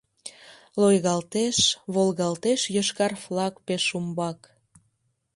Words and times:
Лойгалтеш, 0.81 1.57
волгалтеш 1.93 2.61
Йошкар 2.75 3.13
флаг 3.23 3.53
пеш 3.65 3.83
умбак. 3.97 4.39